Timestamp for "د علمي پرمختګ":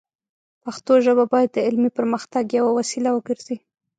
1.53-2.45